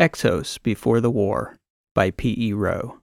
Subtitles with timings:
[0.00, 1.56] Exos Before the War
[1.92, 2.52] by P.E.
[2.52, 3.00] Rowe.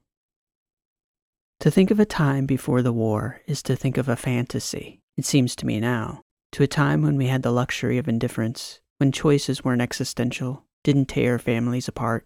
[1.59, 5.25] To think of a time before the war is to think of a fantasy, it
[5.25, 6.21] seems to me now,
[6.53, 11.09] to a time when we had the luxury of indifference, when choices weren't existential, didn't
[11.09, 12.25] tear families apart.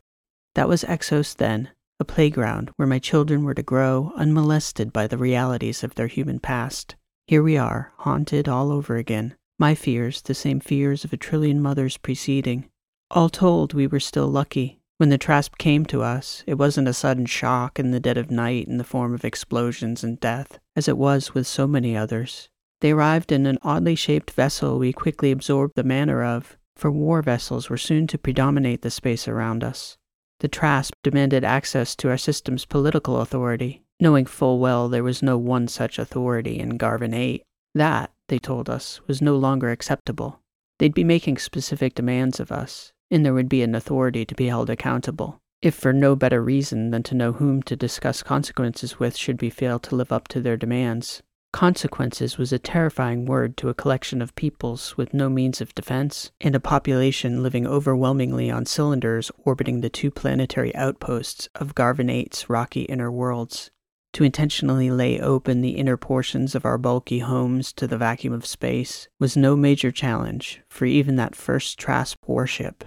[0.54, 5.18] That was Exos then, a playground where my children were to grow unmolested by the
[5.18, 6.96] realities of their human past.
[7.26, 9.36] Here we are, haunted all over again.
[9.58, 12.70] My fears, the same fears of a trillion mothers preceding,
[13.12, 14.80] all told, we were still lucky.
[14.98, 18.30] When the Trasp came to us, it wasn't a sudden shock in the dead of
[18.30, 22.50] night in the form of explosions and death, as it was with so many others.
[22.82, 27.22] They arrived in an oddly shaped vessel we quickly absorbed the manner of, for war
[27.22, 29.98] vessels were soon to predominate the space around us.
[30.40, 35.38] The Trasp demanded access to our system's political authority, knowing full well there was no
[35.38, 37.44] one such authority in Garvin 8.
[37.74, 40.42] That, they told us, was no longer acceptable.
[40.78, 44.48] They'd be making specific demands of us, and there would be an authority to be
[44.48, 49.16] held accountable, if for no better reason than to know whom to discuss consequences with
[49.16, 51.22] should we fail to live up to their demands.
[51.52, 56.32] Consequences was a terrifying word to a collection of peoples with no means of defense,
[56.40, 62.50] and a population living overwhelmingly on cylinders orbiting the two planetary outposts of Garvin 8's
[62.50, 63.72] rocky inner worlds.
[64.14, 68.46] To intentionally lay open the inner portions of our bulky homes to the vacuum of
[68.46, 72.86] space was no major challenge for even that first Trasp warship.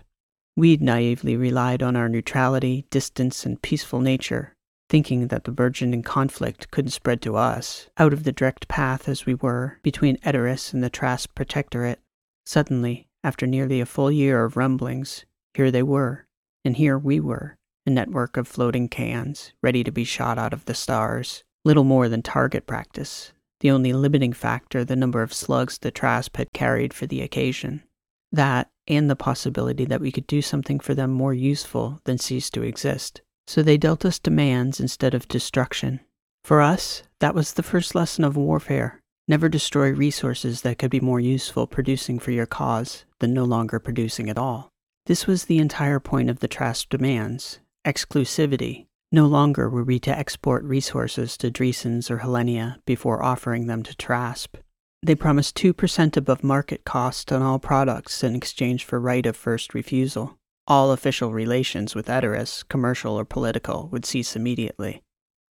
[0.54, 4.54] We'd naively relied on our neutrality, distance, and peaceful nature,
[4.90, 9.24] thinking that the burgeoning conflict couldn't spread to us, out of the direct path as
[9.24, 12.00] we were, between Edoras and the Trasp Protectorate.
[12.44, 16.26] Suddenly, after nearly a full year of rumblings, here they were,
[16.64, 20.66] and here we were, a network of floating cans, ready to be shot out of
[20.66, 21.44] the stars.
[21.64, 26.36] Little more than target practice, the only limiting factor the number of slugs the Trasp
[26.36, 27.84] had carried for the occasion.
[28.32, 32.50] That, and the possibility that we could do something for them more useful than cease
[32.50, 33.22] to exist.
[33.46, 36.00] So they dealt us demands instead of destruction.
[36.44, 39.00] For us, that was the first lesson of warfare.
[39.28, 43.78] Never destroy resources that could be more useful producing for your cause than no longer
[43.78, 44.68] producing at all.
[45.06, 48.86] This was the entire point of the Trasp demands exclusivity.
[49.10, 53.94] No longer were we to export resources to Dreesens or Helenia before offering them to
[53.96, 54.56] Trasp.
[55.04, 59.74] They promised 2% above market cost on all products in exchange for right of first
[59.74, 60.38] refusal.
[60.68, 65.02] All official relations with Edoras, commercial or political, would cease immediately.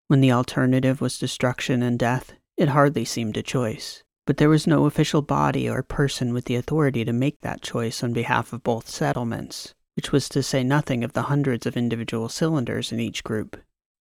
[0.08, 4.04] When the alternative was destruction and death, it hardly seemed a choice.
[4.26, 8.04] But there was no official body or person with the authority to make that choice
[8.04, 12.30] on behalf of both settlements, which was to say nothing of the hundreds of individual
[12.30, 13.58] cylinders in each group.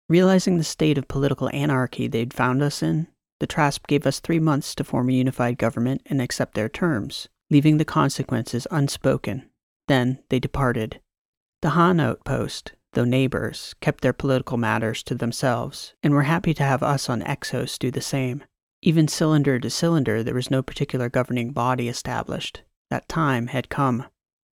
[0.09, 3.07] Realizing the state of political anarchy they'd found us in,
[3.41, 7.29] the Trasp gave us three months to form a unified government and accept their terms,
[7.51, 9.49] leaving the consequences unspoken.
[9.89, 11.01] Then they departed.
[11.63, 16.63] The Han outpost, though neighbors, kept their political matters to themselves, and were happy to
[16.63, 18.45] have us on Exos do the same.
[18.83, 22.63] Even cylinder to cylinder, there was no particular governing body established.
[22.91, 24.05] That time had come.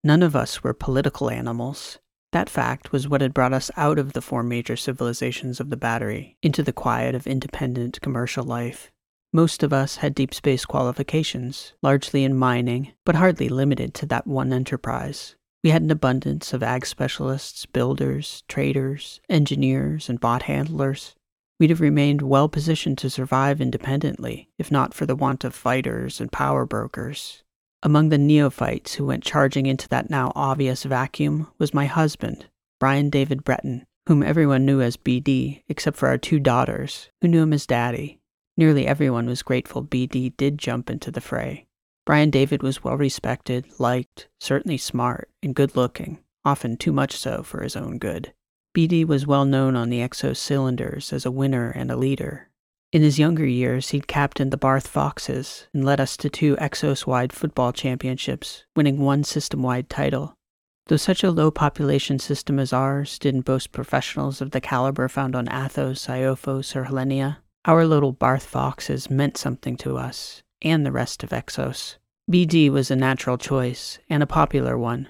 [0.03, 1.99] None of us were political animals.
[2.31, 5.77] That fact was what had brought us out of the four major civilizations of the
[5.77, 8.91] battery into the quiet of independent commercial life.
[9.33, 14.27] Most of us had deep space qualifications, largely in mining, but hardly limited to that
[14.27, 15.35] one enterprise.
[15.63, 21.15] We had an abundance of ag specialists, builders, traders, engineers, and bot handlers.
[21.59, 26.21] We'd have remained well positioned to survive independently, if not for the want of fighters
[26.21, 27.43] and power brokers.
[27.81, 32.47] Among the neophytes who went charging into that now obvious vacuum was my husband,
[32.77, 37.43] Brian David Breton, whom everyone knew as BD, except for our two daughters, who knew
[37.43, 38.19] him as Daddy.
[38.57, 41.67] Nearly everyone was grateful BD did jump into the fray.
[42.05, 47.43] Brian David was well respected, liked, certainly smart, and good looking, often too much so
[47.43, 48.33] for his own good.
[48.75, 52.48] BD was well known on the Exos cylinders as a winner and a leader,
[52.91, 57.05] in his younger years, he'd captained the Barth Foxes and led us to two Exos
[57.05, 60.35] wide football championships, winning one system wide title.
[60.87, 65.35] Though such a low population system as ours didn't boast professionals of the caliber found
[65.35, 70.91] on Athos, Iophos, or Helenia, our little Barth Foxes meant something to us and the
[70.91, 71.97] rest of Exos.
[72.29, 75.09] BD was a natural choice and a popular one.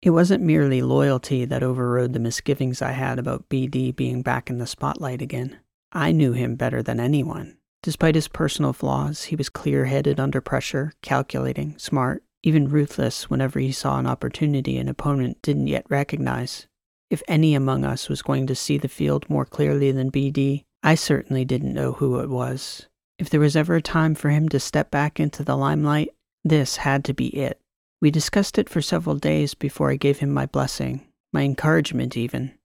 [0.00, 4.58] It wasn't merely loyalty that overrode the misgivings I had about BD being back in
[4.58, 5.58] the spotlight again.
[5.92, 7.56] I knew him better than anyone.
[7.82, 13.58] Despite his personal flaws, he was clear headed under pressure, calculating, smart, even ruthless whenever
[13.60, 16.66] he saw an opportunity an opponent didn't yet recognize.
[17.10, 20.94] If any among us was going to see the field more clearly than BD, I
[20.94, 22.86] certainly didn't know who it was.
[23.18, 26.10] If there was ever a time for him to step back into the limelight,
[26.44, 27.60] this had to be it.
[28.00, 32.57] We discussed it for several days before I gave him my blessing, my encouragement even.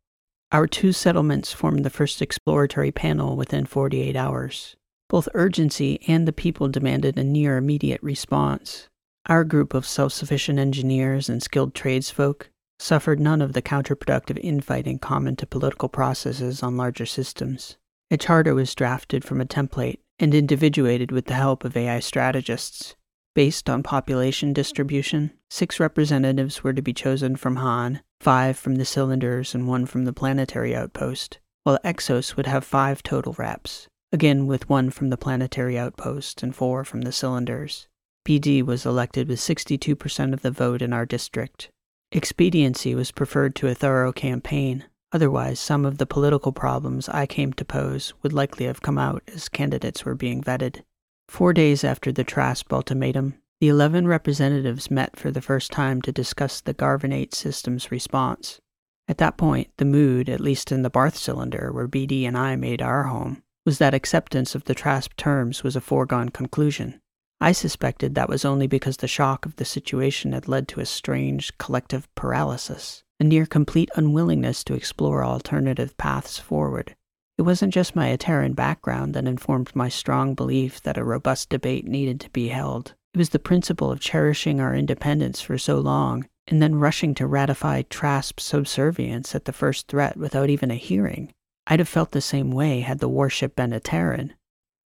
[0.53, 4.75] Our two settlements formed the first exploratory panel within 48 hours.
[5.09, 8.87] Both urgency and the people demanded a near immediate response.
[9.25, 14.99] Our group of self sufficient engineers and skilled tradesfolk suffered none of the counterproductive infighting
[14.99, 17.77] common to political processes on larger systems.
[18.11, 22.95] A charter was drafted from a template and individuated with the help of AI strategists.
[23.33, 28.85] Based on population distribution, six representatives were to be chosen from Han, five from the
[28.85, 34.47] cylinders, and one from the planetary outpost, while Exos would have five total reps, again
[34.47, 37.89] with one from the planetary outpost and four from the cylinders.
[38.25, 41.69] BD was elected with 62% of the vote in our district.
[42.13, 47.51] Expediency was preferred to a thorough campaign, otherwise, some of the political problems I came
[47.53, 50.83] to pose would likely have come out as candidates were being vetted.
[51.27, 56.11] Four days after the TRASP ultimatum, the 11 representatives met for the first time to
[56.11, 58.59] discuss the Garvin 8 system's response.
[59.07, 62.57] At that point, the mood, at least in the Barth cylinder where BD and I
[62.57, 66.99] made our home, was that acceptance of the TRASP terms was a foregone conclusion.
[67.39, 70.85] I suspected that was only because the shock of the situation had led to a
[70.85, 76.97] strange collective paralysis, a near complete unwillingness to explore alternative paths forward.
[77.37, 81.87] It wasn't just my Ateran background that informed my strong belief that a robust debate
[81.87, 82.95] needed to be held.
[83.13, 87.27] It was the principle of cherishing our independence for so long and then rushing to
[87.27, 91.31] ratify TRASP's subservience at the first threat without even a hearing.
[91.67, 94.31] I'd have felt the same way had the warship been Ateran.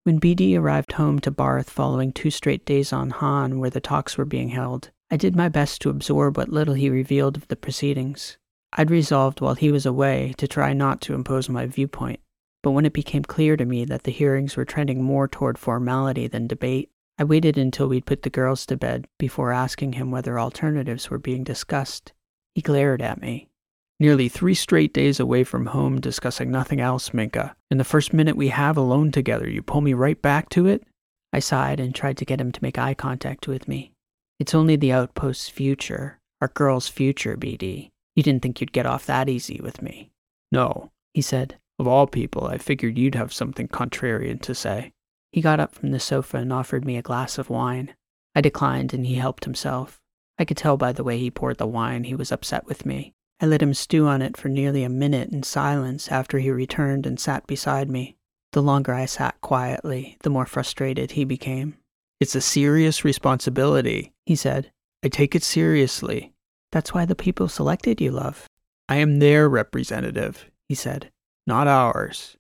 [0.05, 4.17] When BD arrived home to Barth following two straight days on Han where the talks
[4.17, 7.57] were being held, I did my best to absorb what little he revealed of the
[7.57, 8.39] proceedings.
[8.73, 12.21] I'd resolved while he was away to try not to impose my viewpoint.
[12.63, 16.27] But when it became clear to me that the hearings were trending more toward formality
[16.27, 20.39] than debate, I waited until we'd put the girls to bed before asking him whether
[20.39, 22.13] alternatives were being discussed.
[22.55, 23.49] He glared at me.
[24.01, 27.55] Nearly three straight days away from home discussing nothing else, Minka.
[27.71, 30.83] In the first minute we have alone together, you pull me right back to it?
[31.33, 33.93] I sighed and tried to get him to make eye contact with me.
[34.41, 37.91] It's only the outpost's future, our girl's future, BD.
[38.17, 40.11] You didn't think you'd get off that easy with me.
[40.51, 41.59] No, he said.
[41.79, 44.93] Of all people, I figured you'd have something contrarian to say.
[45.35, 47.93] He got up from the sofa and offered me a glass of wine.
[48.37, 50.01] I declined and he helped himself.
[50.39, 53.15] I could tell by the way he poured the wine he was upset with me.
[53.41, 57.05] I let him stew on it for nearly a minute in silence after he returned
[57.05, 58.15] and sat beside me.
[58.53, 61.79] The longer I sat quietly, the more frustrated he became.
[62.21, 64.71] It's a serious responsibility, he said.
[65.03, 66.33] I take it seriously.
[66.71, 68.47] That's why the people selected you, love.
[68.89, 71.11] I am their representative, he said
[71.45, 72.37] not ours.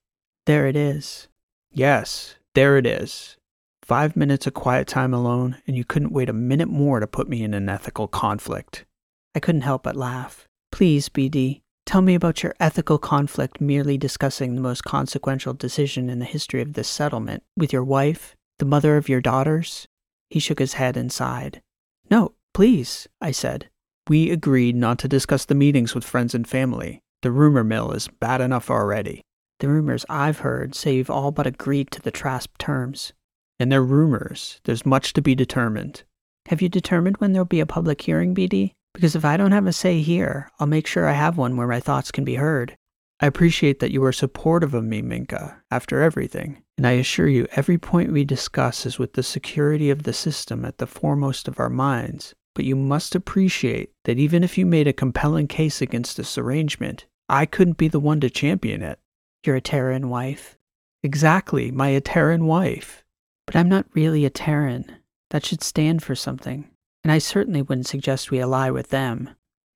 [0.46, 1.26] There it is.
[1.72, 3.36] Yes, there it is.
[3.82, 7.28] Five minutes of quiet time alone, and you couldn't wait a minute more to put
[7.28, 8.86] me in an ethical conflict.
[9.34, 10.48] I couldn't help but laugh.
[10.72, 16.18] Please, BD, tell me about your ethical conflict merely discussing the most consequential decision in
[16.18, 19.86] the history of this settlement with your wife, the mother of your daughters.
[20.30, 21.60] He shook his head and sighed.
[22.10, 23.68] No, please, I said.
[24.08, 27.00] We agreed not to discuss the meetings with friends and family.
[27.22, 29.22] The rumor mill is bad enough already.
[29.60, 33.12] The rumors I've heard say you've all but agreed to the TRASP terms.
[33.58, 34.60] And they're rumors.
[34.64, 36.02] There's much to be determined.
[36.46, 38.72] Have you determined when there'll be a public hearing, BD?
[38.92, 41.66] Because if I don't have a say here, I'll make sure I have one where
[41.66, 42.76] my thoughts can be heard.
[43.20, 47.46] I appreciate that you are supportive of me, Minka, after everything, and I assure you
[47.52, 51.60] every point we discuss is with the security of the system at the foremost of
[51.60, 52.34] our minds.
[52.54, 57.06] But you must appreciate that even if you made a compelling case against this arrangement,
[57.28, 58.98] I couldn't be the one to champion it.
[59.44, 60.58] You're a Terran wife.
[61.02, 63.04] Exactly, my Terran wife.
[63.46, 64.88] But I'm not really Ateran.
[65.30, 66.70] That should stand for something.
[67.02, 69.30] And I certainly wouldn't suggest we ally with them.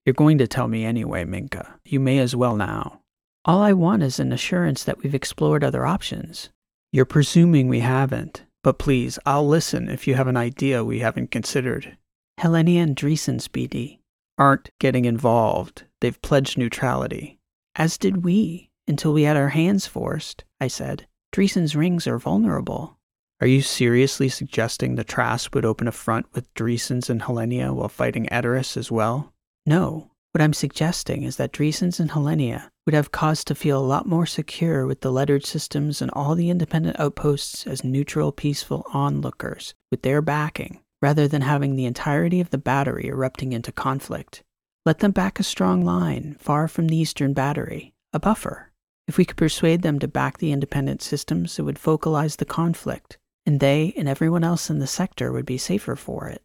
[0.07, 1.79] You're going to tell me anyway, Minka.
[1.85, 3.03] You may as well now.
[3.45, 6.49] All I want is an assurance that we've explored other options.
[6.93, 8.45] You're presuming we haven't.
[8.65, 11.97] But please, I'll listen if you have an idea we haven't considered.
[12.41, 13.99] Helenia and Dreesen's BD
[14.39, 15.85] aren't getting involved.
[16.01, 17.39] They've pledged neutrality.
[17.75, 21.07] As did we, until we had our hands forced, I said.
[21.33, 22.99] Dreesen's rings are vulnerable.
[23.41, 27.89] Are you seriously suggesting the Trasp would open a front with Dreesen's and Helenia while
[27.89, 29.33] fighting Edoras as well?
[29.65, 30.11] No.
[30.33, 34.07] What I'm suggesting is that Dreesen's and Helenia would have cause to feel a lot
[34.07, 39.75] more secure with the lettered systems and all the independent outposts as neutral, peaceful onlookers
[39.91, 44.43] with their backing, rather than having the entirety of the battery erupting into conflict.
[44.85, 48.68] Let them back a strong line, far from the eastern battery, a buffer.
[49.09, 53.17] If we could persuade them to back the independent systems, it would focalize the conflict,
[53.47, 56.43] and they and everyone else in the sector would be safer for it.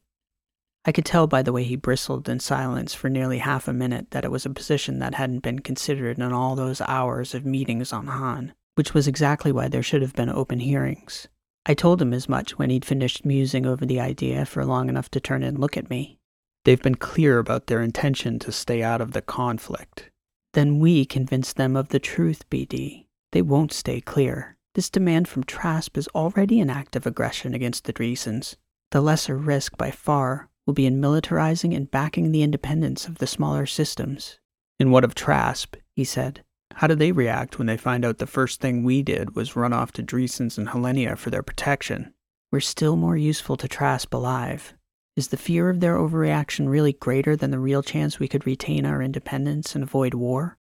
[0.85, 4.11] I could tell by the way he bristled in silence for nearly half a minute
[4.11, 7.91] that it was a position that hadn't been considered in all those hours of meetings
[7.91, 11.27] on Han, which was exactly why there should have been open hearings.
[11.65, 15.09] I told him as much when he'd finished musing over the idea for long enough
[15.11, 16.17] to turn and look at me.
[16.63, 20.11] They've been clear about their intention to stay out of the conflict.
[20.53, 23.05] Then we convince them of the truth, BD.
[23.31, 24.57] They won't stay clear.
[24.75, 28.55] This demand from Trasp is already an act of aggression against the Dreesens.
[28.91, 33.27] The lesser risk by far will be in militarizing and backing the independence of the
[33.27, 34.39] smaller systems.
[34.79, 35.75] And what of Trasp?
[35.95, 36.43] he said.
[36.75, 39.73] How do they react when they find out the first thing we did was run
[39.73, 42.13] off to Dreesens and Helenia for their protection?
[42.51, 44.73] We're still more useful to Trasp alive.
[45.15, 48.83] Is the fear of their overreaction really greater than the real chance we could retain
[48.83, 50.57] our independence and avoid war?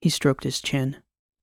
[0.00, 0.96] He stroked his chin.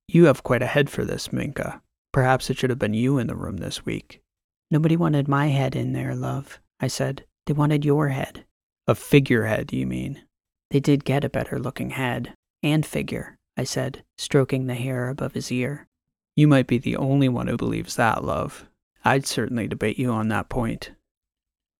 [0.08, 1.80] You have quite a head for this, Minka.
[2.12, 4.20] Perhaps it should have been you in the room this week.
[4.68, 7.24] Nobody wanted my head in there, love, I said.
[7.46, 8.44] They wanted your head.
[8.88, 10.22] A figurehead, you mean?
[10.70, 12.34] They did get a better looking head.
[12.64, 15.86] And figure, I said, stroking the hair above his ear.
[16.34, 18.66] You might be the only one who believes that, love.
[19.04, 20.90] I'd certainly debate you on that point.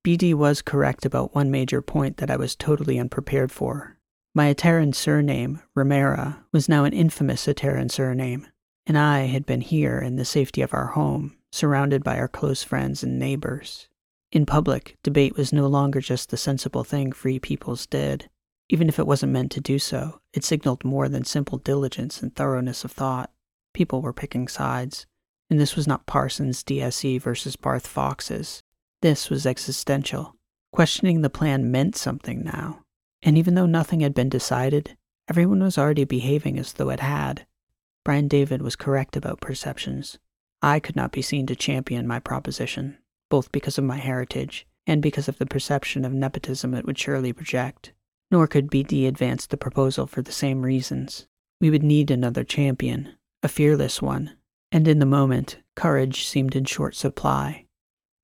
[0.04, 3.98] BD was correct about one major point that I was totally unprepared for.
[4.34, 8.46] My Ateran surname, Romera, was now an infamous Ateran surname,
[8.86, 12.62] and I had been here in the safety of our home, surrounded by our close
[12.62, 13.88] friends and neighbors.
[14.32, 18.30] In public, debate was no longer just the sensible thing free peoples did.
[18.68, 22.34] Even if it wasn't meant to do so, it signaled more than simple diligence and
[22.34, 23.30] thoroughness of thought.
[23.74, 25.06] People were picking sides,
[25.50, 28.59] and this was not Parsons' DSE versus Barth Fox's.
[29.02, 30.36] This was existential.
[30.72, 32.82] Questioning the plan meant something now.
[33.22, 34.96] And even though nothing had been decided,
[35.28, 37.46] everyone was already behaving as though it had.
[38.04, 40.18] Brian David was correct about perceptions.
[40.62, 42.98] I could not be seen to champion my proposition,
[43.30, 47.32] both because of my heritage and because of the perception of nepotism it would surely
[47.32, 47.92] project.
[48.30, 51.26] Nor could BD advance the proposal for the same reasons.
[51.60, 54.36] We would need another champion, a fearless one,
[54.70, 57.66] and in the moment, courage seemed in short supply.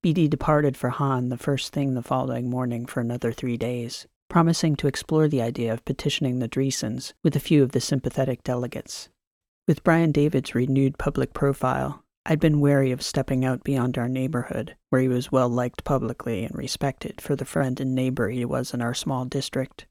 [0.03, 4.75] BD departed for Han the first thing the following morning for another three days, promising
[4.75, 9.09] to explore the idea of petitioning the Dreesens with a few of the sympathetic delegates.
[9.67, 14.75] With Brian David's renewed public profile, I'd been wary of stepping out beyond our neighborhood,
[14.89, 18.73] where he was well liked publicly and respected for the friend and neighbor he was
[18.73, 19.87] in our small district.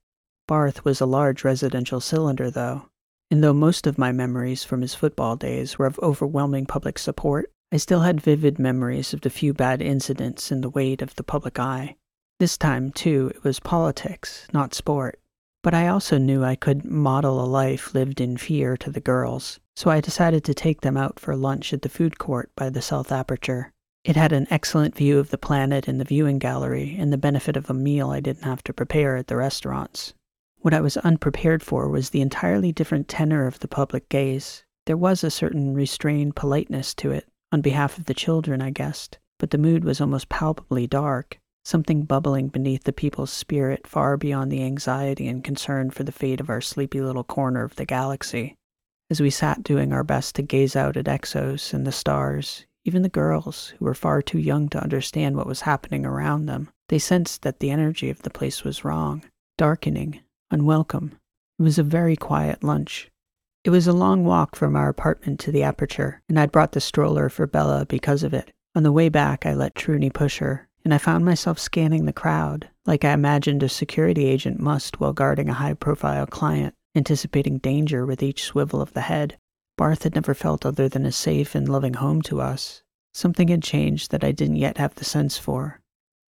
[0.47, 2.91] Barth was a large residential cylinder, though,
[3.31, 7.51] and though most of my memories from his football days were of overwhelming public support,
[7.73, 11.25] I still had vivid memories of the few bad incidents in the weight of the
[11.25, 11.97] public eye.
[12.39, 15.19] This time, too, it was politics, not sport.
[15.63, 19.59] But I also knew I could model a life lived in fear to the girls,
[19.75, 22.81] so I decided to take them out for lunch at the food court by the
[22.81, 23.73] south aperture.
[24.05, 27.57] It had an excellent view of the planet and the viewing gallery, and the benefit
[27.57, 30.15] of a meal I didn't have to prepare at the restaurants.
[30.61, 34.63] What I was unprepared for was the entirely different tenor of the public gaze.
[34.85, 39.17] There was a certain restrained politeness to it, on behalf of the children, I guessed,
[39.39, 44.53] but the mood was almost palpably dark, something bubbling beneath the people's spirit far beyond
[44.53, 48.57] the anxiety and concern for the fate of our sleepy little corner of the galaxy.
[49.09, 53.01] As we sat doing our best to gaze out at Exos and the stars, even
[53.01, 56.99] the girls, who were far too young to understand what was happening around them, they
[56.99, 59.25] sensed that the energy of the place was wrong,
[59.57, 60.21] darkening,
[60.51, 61.13] unwelcome.
[61.59, 63.11] It was a very quiet lunch,
[63.67, 66.81] it was a long walk from our apartment to the aperture, and I'd brought the
[66.81, 68.53] stroller for Bella because of it.
[68.77, 72.13] On the way back, I let Truny push her, and I found myself scanning the
[72.13, 77.59] crowd, like I imagined a security agent must while guarding a high profile client, anticipating
[77.59, 79.37] danger with each swivel of the head.
[79.77, 82.85] Barth had never felt other than a safe and loving home to us.
[83.15, 85.81] Something had changed that I didn't yet have the sense for.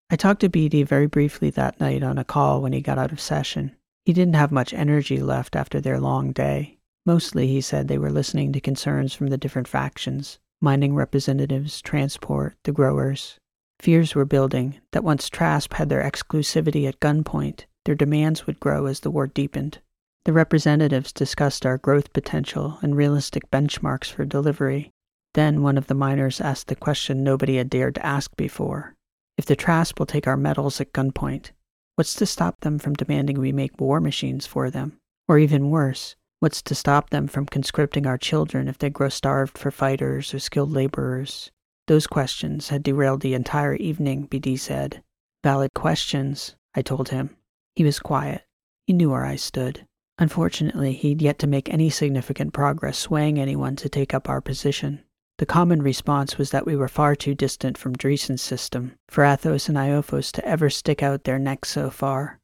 [0.08, 3.10] I talked to BD very briefly that night on a call when he got out
[3.10, 3.74] of session.
[4.04, 8.10] He didn't have much energy left after their long day, Mostly, he said, they were
[8.10, 13.38] listening to concerns from the different factions mining representatives, transport, the growers.
[13.80, 18.86] Fears were building that once Trasp had their exclusivity at gunpoint, their demands would grow
[18.86, 19.80] as the war deepened.
[20.24, 24.90] The representatives discussed our growth potential and realistic benchmarks for delivery.
[25.34, 28.94] Then one of the miners asked the question nobody had dared to ask before.
[29.36, 31.50] If the Trasp will take our metals at gunpoint,
[31.96, 34.96] what's to stop them from demanding we make war machines for them?
[35.28, 39.56] Or even worse, What's to stop them from conscripting our children if they grow starved
[39.56, 41.50] for fighters or skilled laborers?
[41.86, 45.02] Those questions had derailed the entire evening, BD said.
[45.42, 47.34] Valid questions, I told him.
[47.76, 48.42] He was quiet.
[48.86, 49.86] He knew where I stood.
[50.18, 55.02] Unfortunately, he'd yet to make any significant progress swaying anyone to take up our position.
[55.38, 59.70] The common response was that we were far too distant from Dreesen's system for Athos
[59.70, 62.38] and Iophos to ever stick out their necks so far.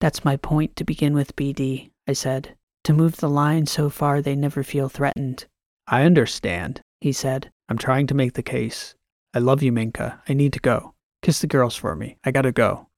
[0.00, 2.56] That's my point to begin with, BD, I said.
[2.84, 5.46] To move the line so far they never feel threatened.
[5.86, 7.50] I understand, he said.
[7.68, 8.94] I'm trying to make the case.
[9.32, 10.22] I love you, Minka.
[10.28, 10.94] I need to go.
[11.22, 12.18] Kiss the girls for me.
[12.24, 12.88] I gotta go.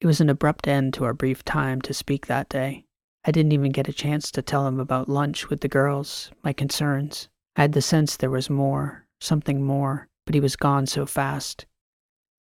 [0.00, 2.84] It was an abrupt end to our brief time to speak that day.
[3.24, 6.52] I didn't even get a chance to tell him about lunch with the girls, my
[6.52, 7.28] concerns.
[7.56, 11.66] I had the sense there was more, something more, but he was gone so fast.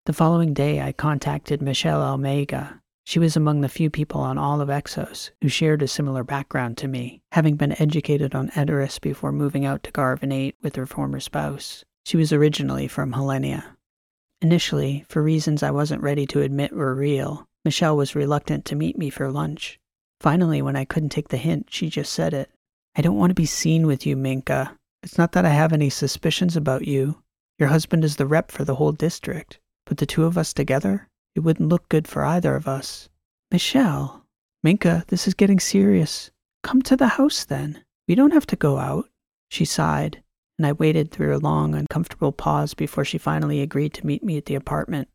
[0.06, 2.82] The following day, I contacted Michelle Almega.
[3.06, 6.76] She was among the few people on all of Exos who shared a similar background
[6.80, 10.88] to me, having been educated on Edoras before moving out to Garvin 8 with her
[10.88, 11.86] former spouse.
[12.04, 13.64] She was originally from Helenia.
[14.42, 18.98] Initially, for reasons I wasn't ready to admit were real, Michelle was reluctant to meet
[18.98, 19.80] me for lunch.
[20.20, 22.50] Finally, when I couldn't take the hint, she just said it.
[22.96, 24.78] I don't want to be seen with you, Minka.
[25.04, 27.22] It's not that I have any suspicions about you.
[27.60, 29.60] Your husband is the rep for the whole district.
[29.86, 31.08] But the two of us together?
[31.36, 33.10] It wouldn't look good for either of us.
[33.52, 34.26] Michelle,
[34.64, 36.32] Minka, this is getting serious.
[36.64, 37.84] Come to the house then.
[38.08, 39.10] We don't have to go out.
[39.50, 40.24] She sighed,
[40.58, 44.38] and I waited through a long, uncomfortable pause before she finally agreed to meet me
[44.38, 45.10] at the apartment.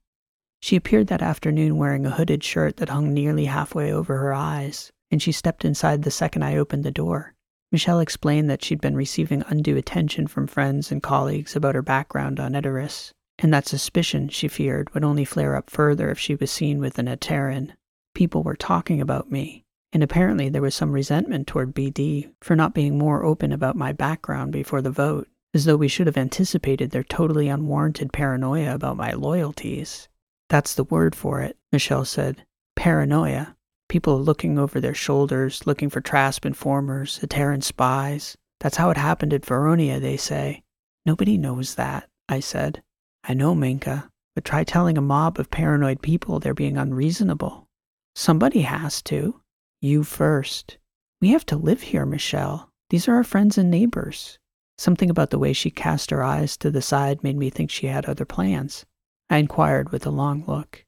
[0.60, 4.92] She appeared that afternoon wearing a hooded shirt that hung nearly halfway over her eyes,
[5.10, 7.34] and she stepped inside the second I opened the door.
[7.72, 12.38] Michelle explained that she'd been receiving undue attention from friends and colleagues about her background
[12.38, 16.50] on Edoras, and that suspicion, she feared, would only flare up further if she was
[16.50, 17.72] seen with an Ateran.
[18.14, 22.74] People were talking about me, and apparently there was some resentment toward BD for not
[22.74, 26.90] being more open about my background before the vote, as though we should have anticipated
[26.90, 30.08] their totally unwarranted paranoia about my loyalties.
[30.48, 32.44] That's the word for it, Michelle said.
[32.76, 33.56] Paranoia.
[33.88, 38.36] People looking over their shoulders, looking for Trasp informers, Ateran spies.
[38.60, 40.62] That's how it happened at Veronia, they say.
[41.06, 42.82] Nobody knows that, I said.
[43.24, 47.68] I know, Minka, but try telling a mob of paranoid people they're being unreasonable.
[48.14, 49.40] Somebody has to.
[49.80, 50.78] You first.
[51.20, 52.70] We have to live here, Michelle.
[52.90, 54.38] These are our friends and neighbors.
[54.78, 57.86] Something about the way she cast her eyes to the side made me think she
[57.86, 58.86] had other plans.
[59.28, 60.84] I inquired with a long look.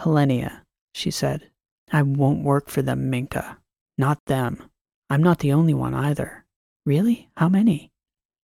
[0.00, 0.62] Helenia,
[0.94, 1.50] she said.
[1.92, 3.58] I won't work for them, Minka.
[3.98, 4.70] Not them.
[5.10, 6.46] I'm not the only one either.
[6.86, 7.28] Really?
[7.36, 7.90] How many?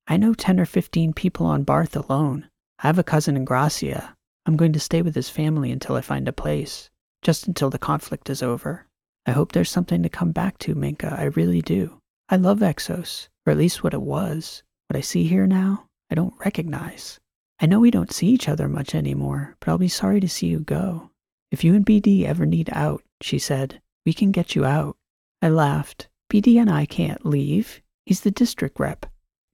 [0.07, 2.49] I know 10 or 15 people on Barth alone.
[2.81, 4.15] I have a cousin in Gracia.
[4.47, 6.91] I'm going to stay with his family until I find a place,
[7.23, 8.87] just until the conflict is over.
[9.27, 11.13] I hope there's something to come back to, Minka.
[11.19, 11.99] I really do.
[12.29, 14.63] I love Exos, or at least what it was.
[14.89, 17.19] What I see here now, I don't recognize.
[17.59, 20.47] I know we don't see each other much anymore, but I'll be sorry to see
[20.47, 21.11] you go.
[21.51, 24.97] If you and BD ever need out, she said, we can get you out.
[25.43, 26.09] I laughed.
[26.33, 27.83] BD and I can't leave.
[28.07, 29.05] He's the district rep.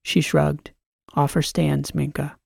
[0.03, 0.71] She shrugged.
[1.15, 2.37] Offer stands, Minka.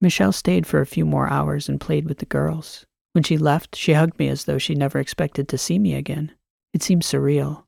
[0.00, 2.84] Michelle stayed for a few more hours and played with the girls.
[3.12, 6.32] When she left, she hugged me as though she never expected to see me again.
[6.74, 7.64] It seemed surreal.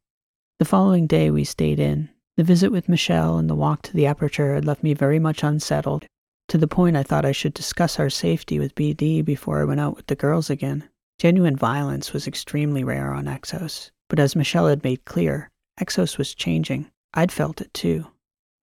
[0.58, 2.10] The following day, we stayed in.
[2.36, 5.42] The visit with Michelle and the walk to the aperture had left me very much
[5.42, 6.06] unsettled,
[6.48, 9.80] to the point I thought I should discuss our safety with BD before I went
[9.80, 10.88] out with the girls again.
[11.18, 16.34] Genuine violence was extremely rare on Exos, but as Michelle had made clear, Exos was
[16.34, 16.90] changing.
[17.14, 18.06] I'd felt it too.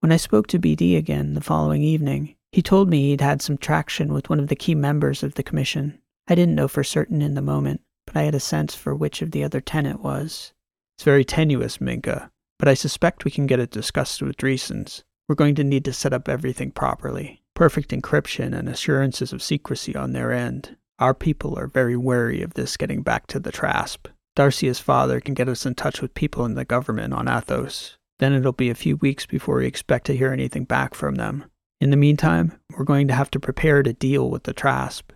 [0.02, 3.58] When I spoke to BD again the following evening, he told me he'd had some
[3.58, 6.00] traction with one of the key members of the commission.
[6.26, 9.22] I didn't know for certain in the moment, but I had a sense for which
[9.22, 10.54] of the other ten it was.
[10.96, 15.04] It's very tenuous, Minka, but I suspect we can get it discussed with Dreesens.
[15.28, 17.42] We're going to need to set up everything properly.
[17.56, 20.78] Perfect encryption and assurances of secrecy on their end.
[20.98, 24.08] Our people are very wary of this getting back to the Trasp.
[24.34, 27.98] Darcia's father can get us in touch with people in the government on Athos.
[28.20, 31.44] Then it'll be a few weeks before we expect to hear anything back from them.
[31.86, 35.12] In the meantime, we're going to have to prepare to deal with the Trasp.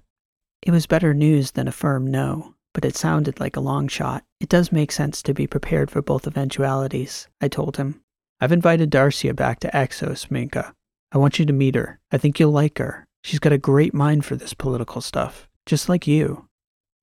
[0.62, 4.24] It was better news than a firm no, but it sounded like a long shot.
[4.40, 8.02] It does make sense to be prepared for both eventualities, I told him.
[8.40, 10.76] I've invited Darcia back to Exos, Minka.
[11.12, 12.00] I want you to meet her.
[12.12, 13.08] I think you'll like her.
[13.24, 16.50] She's got a great mind for this political stuff just like you.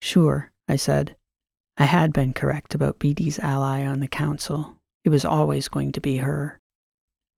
[0.00, 1.16] Sure, I said.
[1.76, 4.76] I had been correct about BD's ally on the council.
[5.05, 6.61] It was always going to be her.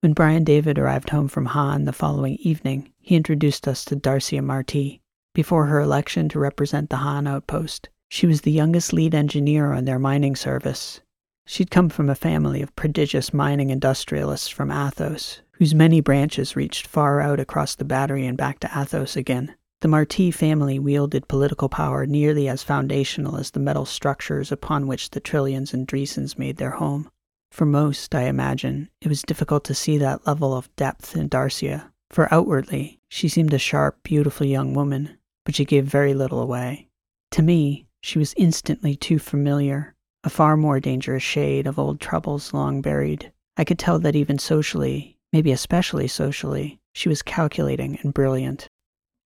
[0.00, 4.40] When Brian David arrived home from Han the following evening, he introduced us to Darcia
[4.40, 5.02] Marti.
[5.34, 9.86] Before her election to represent the Han outpost, she was the youngest lead engineer on
[9.86, 11.00] their mining service.
[11.46, 16.86] She'd come from a family of prodigious mining industrialists from Athos, whose many branches reached
[16.86, 19.56] far out across the battery and back to Athos again.
[19.80, 25.10] The Marti family wielded political power nearly as foundational as the metal structures upon which
[25.10, 27.10] the Trillians and Dreesens made their home.
[27.50, 31.90] For most, I imagine, it was difficult to see that level of depth in Darcia,
[32.10, 36.88] For outwardly, she seemed a sharp, beautiful young woman, but she gave very little away.
[37.32, 42.54] To me, she was instantly too familiar, a far more dangerous shade of old troubles
[42.54, 43.32] long buried.
[43.56, 48.68] I could tell that even socially, maybe especially socially, she was calculating and brilliant.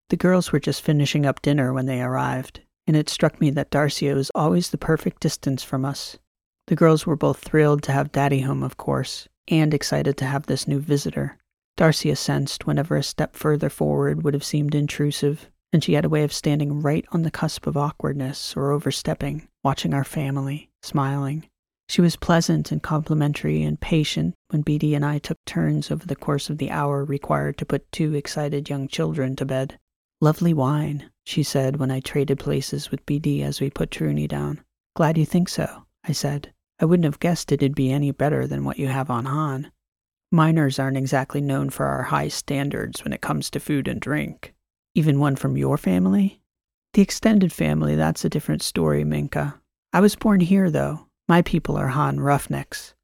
[0.09, 3.71] The girls were just finishing up dinner when they arrived, and it struck me that
[3.71, 6.19] Darcia was always the perfect distance from us.
[6.69, 10.47] The girls were both thrilled to have Daddy home, of course, and excited to have
[10.47, 11.39] this new visitor.
[11.77, 16.09] Darcia sensed whenever a step further forward would have seemed intrusive, and she had a
[16.09, 21.49] way of standing right on the cusp of awkwardness or overstepping, watching our family, smiling.
[21.89, 26.17] She was pleasant and complimentary and patient when BD and I took turns over the
[26.17, 29.79] course of the hour required to put two excited young children to bed.
[30.21, 34.61] Lovely wine, she said when I traded places with BD as we put Truny down.
[34.95, 36.53] Glad you think so, I said.
[36.81, 39.71] I wouldn't have guessed it'd be any better than what you have on Han.
[40.33, 44.55] Miners aren't exactly known for our high standards when it comes to food and drink.
[44.95, 46.41] Even one from your family?
[46.95, 49.61] The extended family, that's a different story, Minka.
[49.93, 51.07] I was born here, though.
[51.29, 52.95] My people are Han roughnecks.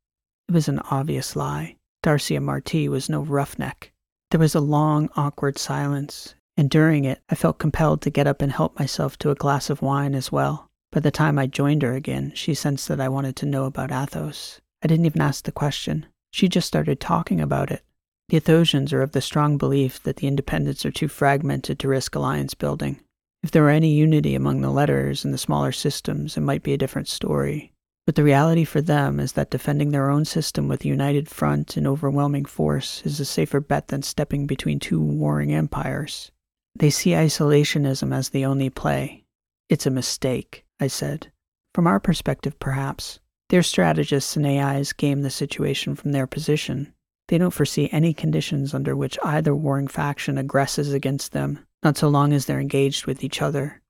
[0.49, 1.77] It was an obvious lie.
[2.03, 3.93] Darcia Marti was no roughneck.
[4.31, 8.43] There was a long, awkward silence, and during it, I felt compelled to get up
[8.43, 10.68] and help myself to a glass of wine as well.
[10.91, 13.93] By the time I joined her again, she sensed that I wanted to know about
[13.93, 14.61] Athos.
[14.83, 16.07] I didn't even ask the question.
[16.31, 17.83] She just started talking about it.
[18.29, 22.15] The Athosians are of the strong belief that the independents are too fragmented to risk
[22.15, 23.01] alliance building.
[23.43, 26.73] If there were any unity among the letters and the smaller systems, it might be
[26.73, 27.73] a different story.
[28.07, 31.77] But the reality for them is that defending their own system with a united front
[31.77, 36.31] and overwhelming force is a safer bet than stepping between two warring empires.
[36.75, 39.25] They see isolationism as the only play.
[39.69, 41.33] It's a mistake, I said.
[41.75, 43.21] From our perspective, perhaps.
[43.49, 46.93] Their strategists and AIs game the situation from their position.
[47.29, 52.09] They don't foresee any conditions under which either warring faction aggresses against them, not so
[52.09, 53.81] long as they're engaged with each other.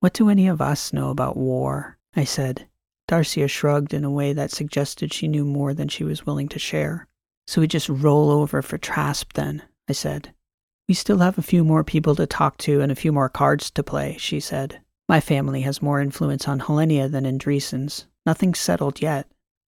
[0.00, 1.98] What do any of us know about war?
[2.14, 2.68] I said.
[3.08, 6.58] Darcia shrugged in a way that suggested she knew more than she was willing to
[6.58, 7.06] share.
[7.46, 10.34] So we just roll over for Trasp then, I said.
[10.88, 13.70] We still have a few more people to talk to and a few more cards
[13.72, 14.80] to play, she said.
[15.08, 19.28] My family has more influence on Helenia than in Andreessen's, Nothing's settled yet.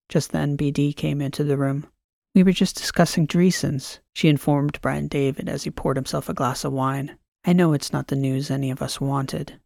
[0.08, 1.86] Just then, BD came into the room.
[2.34, 6.64] We were just discussing Dreesens, she informed Brian David as he poured himself a glass
[6.64, 7.18] of wine.
[7.44, 9.60] I know it's not the news any of us wanted.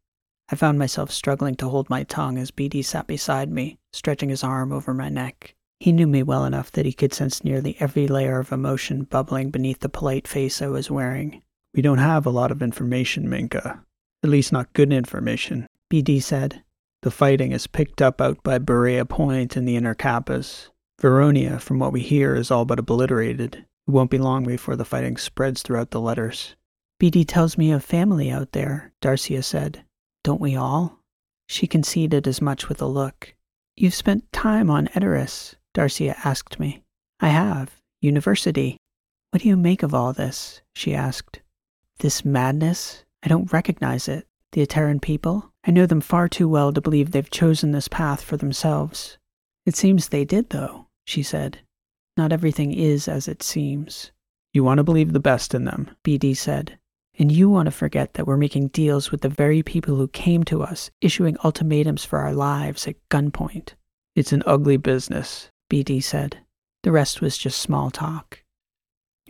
[0.51, 4.43] I found myself struggling to hold my tongue as BD sat beside me, stretching his
[4.43, 5.55] arm over my neck.
[5.79, 9.51] He knew me well enough that he could sense nearly every layer of emotion bubbling
[9.51, 11.43] beneath the polite face I was wearing.
[11.75, 13.85] We don't have a lot of information, Minka.
[14.23, 16.63] At least not good information, BD said.
[17.03, 20.69] The fighting is picked up out by Berea Point in the inner Kappas.
[21.01, 23.55] Veronia, from what we hear, is all but obliterated.
[23.55, 26.55] It won't be long before the fighting spreads throughout the letters.
[27.01, 29.85] BD tells me of family out there, Darcia said.
[30.23, 31.01] Don't we all?
[31.49, 33.35] She conceded as much with a look.
[33.75, 36.83] You've spent time on Edoras, Darcia asked me.
[37.21, 37.81] I have.
[38.03, 38.77] University.
[39.31, 40.61] What do you make of all this?
[40.75, 41.41] she asked.
[42.01, 43.05] This madness?
[43.23, 44.27] I don't recognize it.
[44.53, 45.53] The Ateran people?
[45.65, 49.19] I know them far too well to believe they've chosen this path for themselves.
[49.67, 51.61] It seems they did, though, she said.
[52.17, 54.11] Not everything is as it seems.
[54.53, 56.79] You want to believe the best in them, BD said.
[57.19, 60.43] And you want to forget that we're making deals with the very people who came
[60.45, 63.75] to us, issuing ultimatums for our lives at gunpoint.
[64.17, 66.39] It's an ugly business, BD said.
[66.83, 68.43] The rest was just small talk.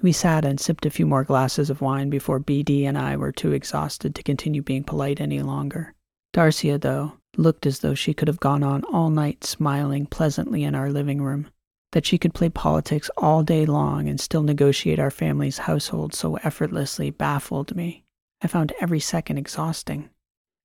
[0.02, 3.32] We sat and sipped a few more glasses of wine before BD and I were
[3.32, 5.94] too exhausted to continue being polite any longer.
[6.32, 10.74] Darcia, though, looked as though she could have gone on all night smiling pleasantly in
[10.74, 11.48] our living room.
[11.92, 16.36] That she could play politics all day long and still negotiate our family's household so
[16.36, 18.04] effortlessly baffled me.
[18.40, 20.08] I found every second exhausting.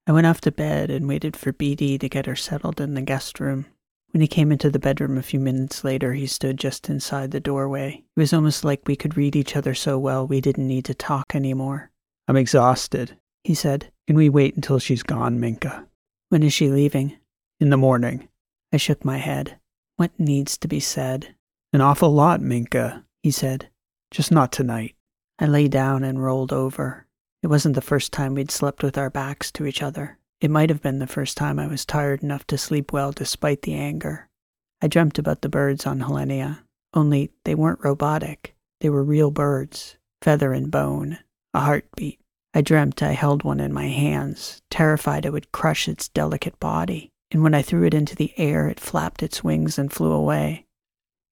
[0.07, 3.01] I went off to bed and waited for BD to get her settled in the
[3.01, 3.65] guest room.
[4.15, 7.41] When he came into the bedroom a few minutes later, he stood just inside the
[7.41, 8.05] doorway.
[8.15, 10.93] It was almost like we could read each other so well we didn't need to
[10.93, 11.91] talk anymore.
[12.25, 13.91] I'm exhausted, he said.
[14.07, 15.85] Can we wait until she's gone, Minka?
[16.29, 17.17] When is she leaving?
[17.59, 18.29] In the morning.
[18.71, 19.59] I shook my head.
[19.97, 21.35] What needs to be said?
[21.73, 23.67] An awful lot, Minka, he said.
[24.11, 24.95] Just not tonight.
[25.39, 27.05] I lay down and rolled over.
[27.43, 30.19] It wasn't the first time we'd slept with our backs to each other.
[30.41, 33.61] It might have been the first time I was tired enough to sleep well despite
[33.61, 34.29] the anger.
[34.81, 36.59] I dreamt about the birds on Helenia,
[36.93, 38.55] only they weren't robotic.
[38.81, 41.19] They were real birds, feather and bone,
[41.53, 42.19] a heartbeat.
[42.53, 47.09] I dreamt I held one in my hands, terrified it would crush its delicate body,
[47.31, 50.65] and when I threw it into the air, it flapped its wings and flew away.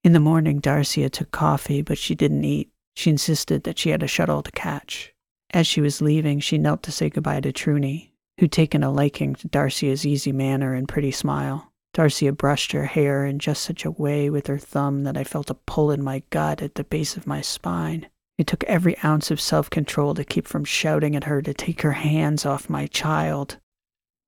[0.03, 2.71] In the morning, Darcia took coffee, but she didn't eat.
[2.95, 5.13] She insisted that she had a shuttle to catch.
[5.51, 9.35] As she was leaving, she knelt to say goodbye to Truny, who'd taken a liking
[9.35, 11.71] to Darcia's easy manner and pretty smile.
[11.93, 15.51] Darcia brushed her hair in just such a way with her thumb that I felt
[15.51, 18.07] a pull in my gut at the base of my spine.
[18.37, 21.81] It took every ounce of self control to keep from shouting at her to take
[21.83, 23.57] her hands off my child.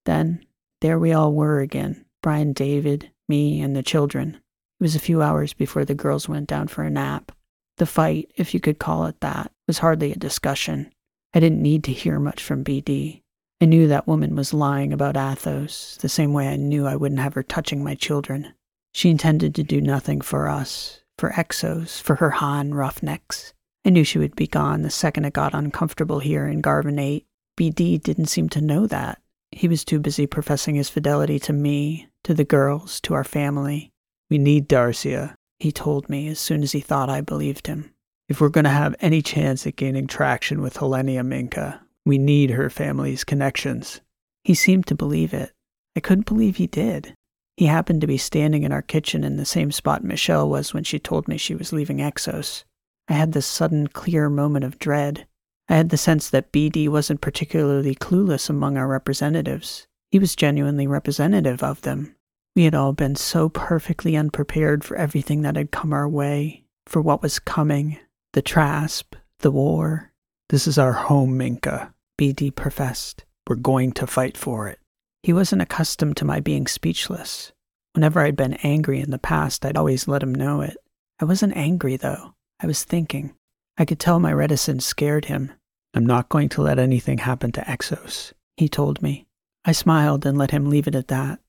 [0.05, 0.45] Then,
[0.81, 4.35] there we all were again Brian David, me, and the children.
[4.79, 7.31] It was a few hours before the girls went down for a nap.
[7.77, 10.91] The fight, if you could call it that, was hardly a discussion.
[11.33, 13.21] I didn't need to hear much from BD.
[13.65, 17.19] I knew that woman was lying about Athos, the same way I knew I wouldn't
[17.19, 18.53] have her touching my children.
[18.93, 23.55] She intended to do nothing for us, for Exos, for her Han roughnecks.
[23.83, 27.25] I knew she would be gone the second it got uncomfortable here in Garvin 8.
[27.57, 29.19] BD didn't seem to know that.
[29.51, 33.91] He was too busy professing his fidelity to me, to the girls, to our family.
[34.29, 37.95] We need Darcia, he told me as soon as he thought I believed him.
[38.29, 42.51] If we're going to have any chance at gaining traction with Helenia Minka, we need
[42.51, 44.01] her family's connections.
[44.43, 45.51] He seemed to believe it.
[45.95, 47.15] I couldn't believe he did.
[47.57, 50.83] He happened to be standing in our kitchen in the same spot Michelle was when
[50.83, 52.63] she told me she was leaving Exos.
[53.07, 55.25] I had this sudden, clear moment of dread.
[55.69, 59.87] I had the sense that BD wasn't particularly clueless among our representatives.
[60.11, 62.15] He was genuinely representative of them.
[62.55, 67.01] We had all been so perfectly unprepared for everything that had come our way, for
[67.01, 67.99] what was coming
[68.33, 70.11] the Trasp, the war.
[70.49, 73.25] This is our home, Minka, BD professed.
[73.47, 74.79] We're going to fight for it.
[75.23, 77.51] He wasn't accustomed to my being speechless.
[77.93, 80.77] Whenever I'd been angry in the past, I'd always let him know it.
[81.19, 82.35] I wasn't angry, though.
[82.59, 83.33] I was thinking.
[83.77, 85.51] I could tell my reticence scared him.
[85.93, 89.27] I'm not going to let anything happen to Exos, he told me.
[89.63, 91.39] I smiled and let him leave it at that.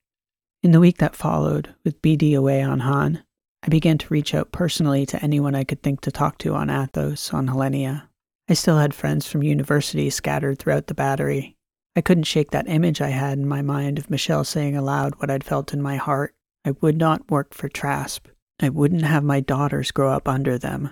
[0.63, 3.23] In the week that followed, with BD away on Han,
[3.63, 6.71] I began to reach out personally to anyone I could think to talk to on
[6.71, 8.05] Athos, on Helenia.
[8.49, 11.57] I still had friends from university scattered throughout the battery.
[11.97, 15.31] I couldn't shake that image I had in my mind of Michelle saying aloud what
[15.31, 16.35] I'd felt in my heart.
[16.65, 18.29] I would not work for Trasp.
[18.61, 20.91] I wouldn't have my daughters grow up under them.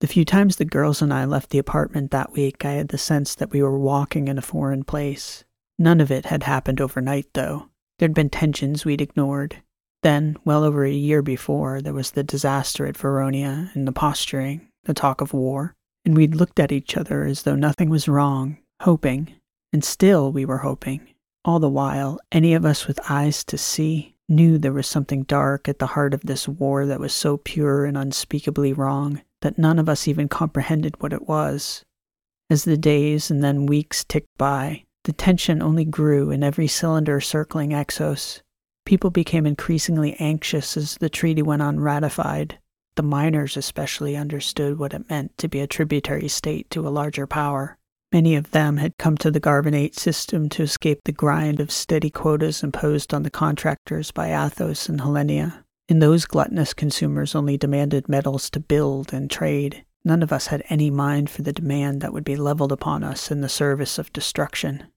[0.00, 2.98] The few times the girls and I left the apartment that week, I had the
[2.98, 5.44] sense that we were walking in a foreign place.
[5.78, 7.70] None of it had happened overnight, though.
[7.98, 9.62] There'd been tensions we'd ignored.
[10.02, 14.68] Then, well over a year before, there was the disaster at Veronia and the posturing,
[14.84, 15.74] the talk of war,
[16.08, 19.34] and we'd looked at each other as though nothing was wrong, hoping.
[19.74, 21.06] And still we were hoping.
[21.44, 25.68] All the while, any of us with eyes to see knew there was something dark
[25.68, 29.78] at the heart of this war that was so pure and unspeakably wrong that none
[29.78, 31.84] of us even comprehended what it was.
[32.48, 37.20] As the days and then weeks ticked by, the tension only grew in every cylinder
[37.20, 38.40] circling Exos.
[38.86, 42.58] People became increasingly anxious as the treaty went unratified.
[42.98, 47.28] The miners especially understood what it meant to be a tributary state to a larger
[47.28, 47.78] power.
[48.10, 51.70] Many of them had come to the Garvin 8 system to escape the grind of
[51.70, 55.62] steady quotas imposed on the contractors by Athos and Helenia.
[55.88, 59.84] And those gluttonous consumers only demanded metals to build and trade.
[60.04, 63.30] None of us had any mind for the demand that would be leveled upon us
[63.30, 64.88] in the service of destruction.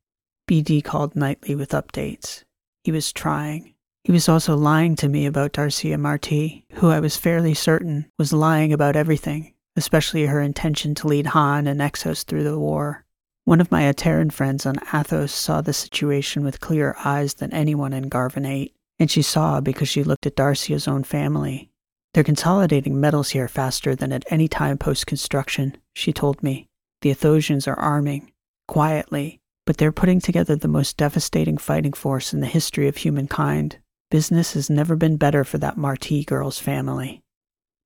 [0.50, 2.42] BD called nightly with updates.
[2.84, 3.76] He was trying.
[4.04, 8.34] He was also lying to me about Darcia Marti, who I was fairly certain was
[8.34, 13.06] lying about everything, especially her intention to lead Han and Exos through the war.
[13.46, 17.94] One of my Ateran friends on Athos saw the situation with clearer eyes than anyone
[17.94, 21.70] in Garvin 8, and she saw because she looked at Darcia's own family.
[22.14, 26.68] They're consolidating metals here faster than at any time post construction, she told me.
[27.02, 28.32] The Athosians are arming,
[28.68, 33.78] quietly, but they're putting together the most devastating fighting force in the history of humankind.
[34.12, 37.22] Business has never been better for that Marti girl's family.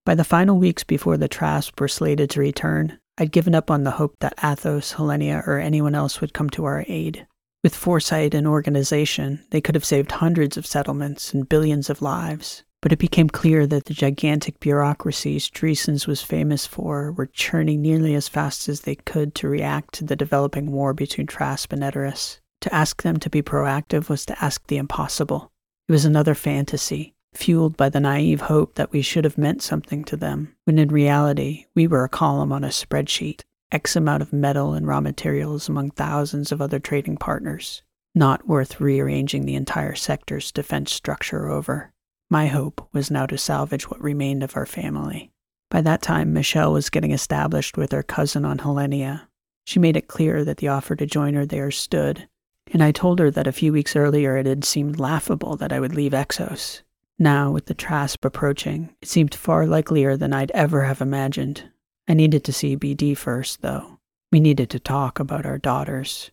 [0.08, 3.84] By the final weeks before the Trasp were slated to return, I'd given up on
[3.84, 7.28] the hope that Athos, Helenia, or anyone else would come to our aid.
[7.64, 12.64] With foresight and organization, they could have saved hundreds of settlements and billions of lives.
[12.82, 18.16] But it became clear that the gigantic bureaucracies Dreesens was famous for were churning nearly
[18.16, 22.40] as fast as they could to react to the developing war between Trasp and Edoras.
[22.62, 25.52] To ask them to be proactive was to ask the impossible.
[25.88, 30.04] It was another fantasy, fueled by the naive hope that we should have meant something
[30.06, 34.34] to them, when in reality we were a column on a spreadsheet, X amount of
[34.34, 37.84] metal and raw materials among thousands of other trading partners,
[38.16, 41.92] not worth rearranging the entire sector's defense structure over.
[42.32, 45.32] My hope was now to salvage what remained of our family.
[45.70, 49.28] By that time, Michelle was getting established with her cousin on Helenia.
[49.66, 52.28] She made it clear that the offer to join her there stood,
[52.72, 55.80] and I told her that a few weeks earlier it had seemed laughable that I
[55.80, 56.82] would leave Exos.
[57.18, 61.70] Now, with the Trasp approaching, it seemed far likelier than I'd ever have imagined.
[62.08, 64.00] I needed to see BD first, though.
[64.32, 66.32] We needed to talk about our daughters.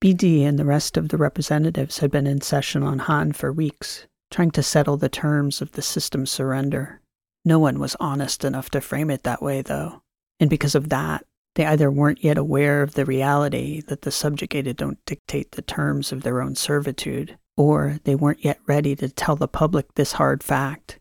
[0.00, 4.06] BD and the rest of the representatives had been in session on Han for weeks,
[4.30, 7.00] trying to settle the terms of the system's surrender.
[7.44, 10.02] No one was honest enough to frame it that way, though.
[10.38, 14.76] And because of that, they either weren't yet aware of the reality that the subjugated
[14.76, 19.36] don't dictate the terms of their own servitude, or they weren't yet ready to tell
[19.36, 20.98] the public this hard fact.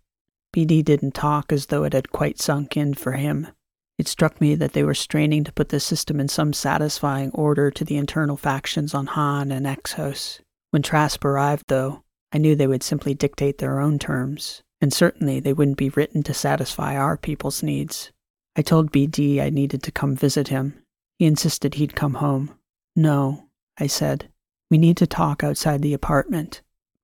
[0.53, 3.47] BD didn't talk as though it had quite sunk in for him.
[3.97, 7.71] It struck me that they were straining to put the system in some satisfying order
[7.71, 10.39] to the internal factions on Han and Exos.
[10.71, 15.39] When Trasp arrived, though, I knew they would simply dictate their own terms, and certainly
[15.39, 18.11] they wouldn't be written to satisfy our people's needs.
[18.55, 20.81] I told BD I needed to come visit him.
[21.17, 22.53] He insisted he'd come home.
[22.95, 23.45] No,
[23.77, 24.29] I said.
[24.69, 26.61] We need to talk outside the apartment.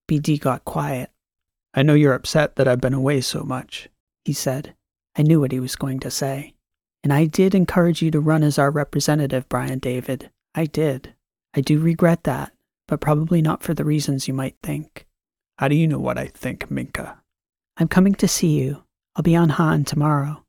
[0.10, 1.10] BD got quiet.
[1.74, 3.90] I know you're upset that I've been away so much,
[4.26, 4.74] he said.
[5.16, 6.56] I knew what he was going to say.
[7.04, 10.30] And I did encourage you to run as our representative, Brian David.
[10.56, 11.14] I did.
[11.54, 12.52] I do regret that,
[12.88, 15.06] but probably not for the reasons you might think.
[15.58, 17.22] How do you know what I think, Minka?
[17.78, 18.84] I'm coming to see you.
[19.16, 20.44] I'll be on Han tomorrow.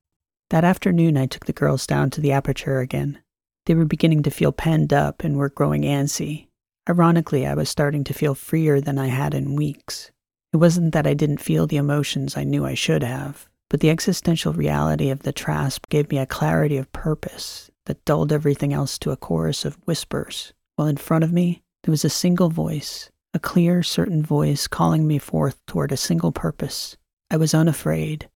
[0.51, 3.19] That afternoon, I took the girls down to the aperture again.
[3.67, 6.47] They were beginning to feel penned up and were growing antsy.
[6.89, 10.11] Ironically, I was starting to feel freer than I had in weeks.
[10.55, 13.91] It wasn't that I didn't feel the emotions I knew I should have, but the
[13.91, 18.99] existential reality of the trasp gave me a clarity of purpose that dulled everything else
[19.01, 23.11] to a chorus of whispers, while in front of me there was a single voice,
[23.35, 26.97] a clear, certain voice calling me forth toward a single purpose.
[27.31, 28.31] I was unafraid.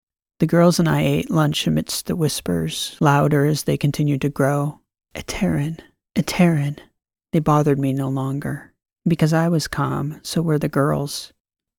[0.41, 4.79] The girls and I ate lunch amidst the whispers, louder as they continued to grow.
[5.17, 5.81] Ateran,
[6.15, 6.79] Ateran.
[7.33, 8.73] They bothered me no longer.
[9.05, 11.33] Because I was calm, so were the girls.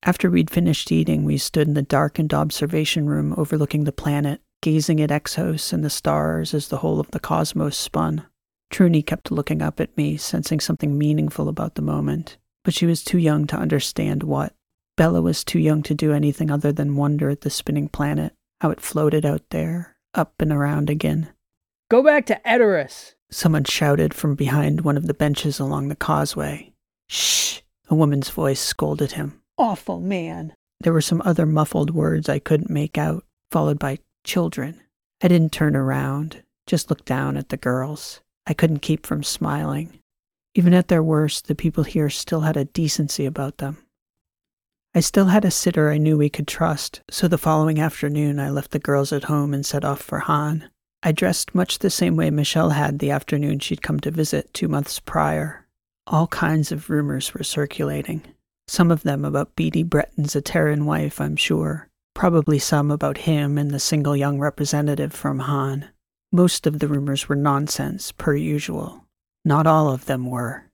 [0.03, 4.99] After we'd finished eating, we stood in the darkened observation room overlooking the planet, gazing
[4.99, 8.25] at Exos and the stars as the whole of the cosmos spun.
[8.73, 13.05] Truny kept looking up at me, sensing something meaningful about the moment, but she was
[13.05, 14.53] too young to understand what.
[14.97, 18.71] Bella was too young to do anything other than wonder at the spinning planet, how
[18.71, 21.29] it floated out there, up and around again.
[21.89, 26.73] Go back to Edoras, someone shouted from behind one of the benches along the causeway.
[27.07, 30.53] Shh, a woman's voice scolded him awful man.
[30.79, 34.81] There were some other muffled words I couldn't make out, followed by children.
[35.21, 38.21] I didn't turn around, just looked down at the girls.
[38.47, 39.99] I couldn't keep from smiling.
[40.55, 43.77] Even at their worst, the people here still had a decency about them.
[44.95, 48.49] I still had a sitter I knew we could trust, so the following afternoon I
[48.49, 50.67] left the girls at home and set off for Han.
[51.03, 54.67] I dressed much the same way Michelle had the afternoon she'd come to visit two
[54.67, 55.67] months prior.
[56.07, 58.23] All kinds of rumors were circulating.
[58.67, 61.87] Some of them about BD Breton's Ateran wife, I'm sure.
[62.15, 65.87] Probably some about him and the single young representative from Han.
[66.31, 69.05] Most of the rumors were nonsense, per usual.
[69.45, 70.65] Not all of them were.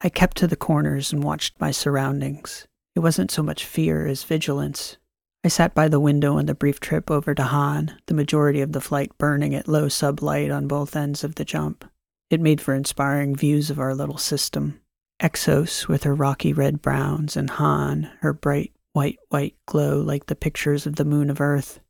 [0.00, 2.66] I kept to the corners and watched my surroundings.
[2.96, 4.96] It wasn't so much fear as vigilance.
[5.44, 8.72] I sat by the window on the brief trip over to Han, the majority of
[8.72, 11.84] the flight burning at low sublight on both ends of the jump.
[12.30, 14.80] It made for inspiring views of our little system.
[15.20, 20.34] Exos with her rocky red browns, and Han, her bright white, white glow like the
[20.34, 21.80] pictures of the moon of Earth.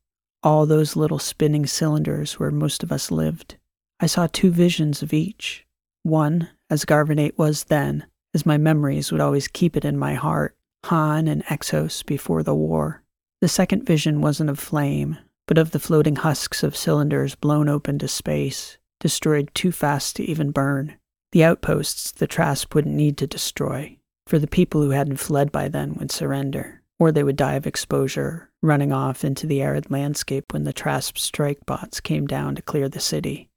[0.42, 3.57] All those little spinning cylinders where most of us lived.
[4.01, 5.66] I saw two visions of each.
[6.03, 10.14] One, as Garvin 8 was then, as my memories would always keep it in my
[10.14, 10.56] heart,
[10.87, 13.03] Han and Exos before the war.
[13.40, 17.99] The second vision wasn't of flame, but of the floating husks of cylinders blown open
[17.99, 20.96] to space, destroyed too fast to even burn.
[21.33, 25.68] The outposts the Trasp wouldn't need to destroy, for the people who hadn't fled by
[25.68, 30.53] then would surrender, or they would die of exposure, running off into the arid landscape
[30.53, 33.49] when the Trasp strike bots came down to clear the city.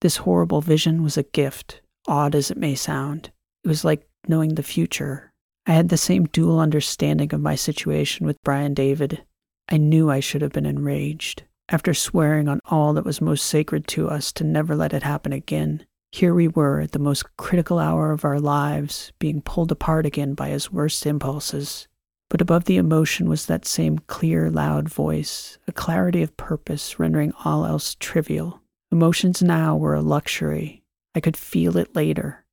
[0.00, 3.30] This horrible vision was a gift, odd as it may sound.
[3.64, 5.32] It was like knowing the future.
[5.68, 9.24] I had the same dual understanding of my situation with Brian David.
[9.68, 11.42] I knew I should have been enraged.
[11.68, 15.32] After swearing on all that was most sacred to us to never let it happen
[15.32, 20.06] again, here we were at the most critical hour of our lives, being pulled apart
[20.06, 21.88] again by his worst impulses.
[22.30, 27.32] But above the emotion was that same clear, loud voice, a clarity of purpose rendering
[27.44, 28.62] all else trivial.
[28.92, 30.84] Emotions now were a luxury.
[31.16, 32.45] I could feel it later.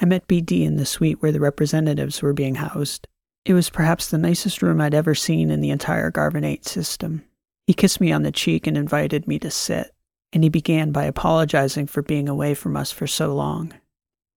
[0.00, 3.08] I met BD in the suite where the representatives were being housed.
[3.44, 7.24] It was perhaps the nicest room I'd ever seen in the entire Garvin 8 system.
[7.66, 9.92] He kissed me on the cheek and invited me to sit
[10.32, 13.72] and he began by apologizing for being away from us for so long.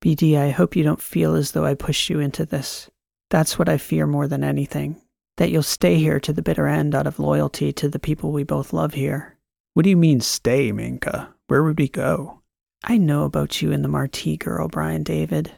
[0.03, 2.89] BD, I hope you don't feel as though I pushed you into this.
[3.29, 5.01] That's what I fear more than anything
[5.37, 8.43] that you'll stay here to the bitter end out of loyalty to the people we
[8.43, 9.37] both love here.
[9.73, 11.33] What do you mean, stay, Minka?
[11.47, 12.40] Where would we go?
[12.83, 15.51] I know about you and the Marti girl, Brian David.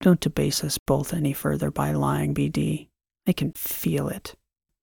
[0.00, 2.88] Don't debase us both any further by lying, BD.
[3.26, 4.34] I can feel it.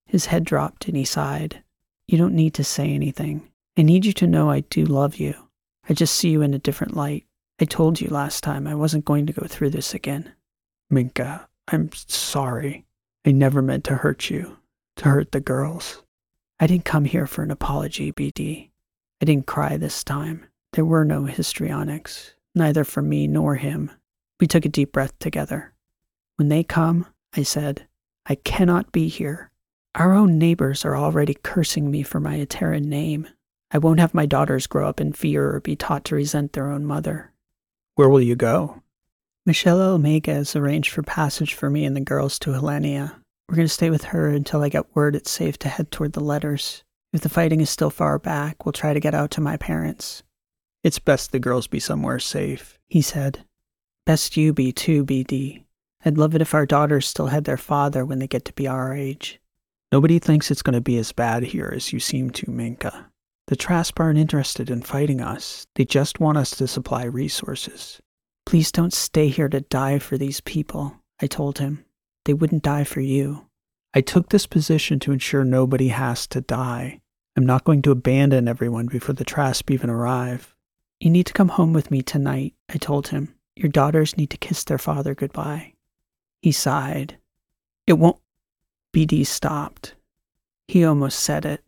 [0.05, 1.63] His head dropped and he sighed.
[2.07, 3.49] You don't need to say anything.
[3.77, 5.35] I need you to know I do love you.
[5.89, 7.25] I just see you in a different light.
[7.59, 10.33] I told you last time I wasn't going to go through this again.
[10.89, 12.85] Minka, I'm sorry.
[13.25, 14.57] I never meant to hurt you,
[14.97, 16.03] to hurt the girls.
[16.59, 18.69] I didn't come here for an apology, BD.
[19.21, 20.47] I didn't cry this time.
[20.74, 23.91] There were no histrionics, neither for me nor him.
[24.39, 25.74] We took a deep breath together.
[26.36, 27.88] When they come, I said,
[28.26, 29.51] I cannot be here.
[29.95, 33.28] Our own neighbors are already cursing me for my Ateran name.
[33.72, 36.70] I won't have my daughters grow up in fear or be taught to resent their
[36.70, 37.32] own mother.
[37.95, 38.84] Where will you go?
[39.45, 43.15] Michelle Omega has arranged for passage for me and the girls to Helenia.
[43.49, 46.13] We're going to stay with her until I get word it's safe to head toward
[46.13, 46.84] the letters.
[47.13, 50.22] If the fighting is still far back, we'll try to get out to my parents.
[50.88, 53.43] It's best the girls be somewhere safe, he said.
[54.05, 55.65] Best you be too, BD.
[56.05, 58.69] I'd love it if our daughters still had their father when they get to be
[58.69, 59.41] our age.
[59.91, 63.07] Nobody thinks it's going to be as bad here as you seem to, Minka.
[63.47, 65.67] The Trasp aren't interested in fighting us.
[65.75, 67.99] They just want us to supply resources.
[68.45, 71.83] Please don't stay here to die for these people, I told him.
[72.23, 73.45] They wouldn't die for you.
[73.93, 77.01] I took this position to ensure nobody has to die.
[77.35, 80.53] I'm not going to abandon everyone before the Trasp even arrive.
[81.00, 83.36] You need to come home with me tonight, I told him.
[83.56, 85.74] Your daughters need to kiss their father goodbye.
[86.41, 87.18] He sighed.
[87.86, 88.18] It won't.
[88.93, 89.95] BD stopped.
[90.68, 91.64] He almost said it.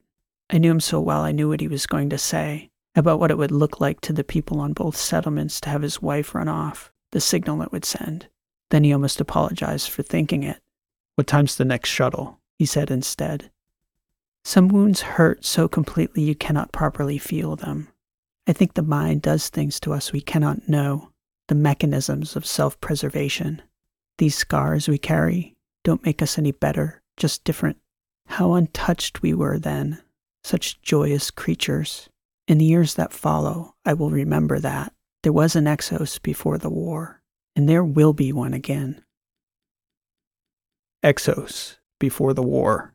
[0.49, 3.31] I knew him so well I knew what he was going to say about what
[3.31, 6.47] it would look like to the people on both settlements to have his wife run
[6.47, 8.27] off, the signal it would send.
[8.69, 10.59] Then he almost apologized for thinking it.
[11.15, 12.39] What time's the next shuttle?
[12.57, 13.51] He said instead.
[14.43, 17.89] Some wounds hurt so completely you cannot properly feel them.
[18.47, 21.11] I think the mind does things to us we cannot know
[21.47, 23.61] the mechanisms of self preservation.
[24.17, 27.77] These scars we carry don't make us any better, just different.
[28.27, 30.01] How untouched we were then,
[30.43, 32.09] such joyous creatures.
[32.47, 34.93] In the years that follow, I will remember that.
[35.23, 37.21] There was an Exos before the war,
[37.55, 39.03] and there will be one again.
[41.03, 42.93] Exos, Before the War.